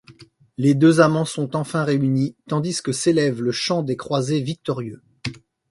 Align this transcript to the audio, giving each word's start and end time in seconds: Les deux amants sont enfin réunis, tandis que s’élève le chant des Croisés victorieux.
Les 0.57 0.73
deux 0.73 0.99
amants 0.99 1.25
sont 1.25 1.55
enfin 1.55 1.83
réunis, 1.83 2.35
tandis 2.47 2.81
que 2.81 2.91
s’élève 2.91 3.39
le 3.43 3.51
chant 3.51 3.83
des 3.83 3.97
Croisés 3.97 4.41
victorieux. 4.41 5.03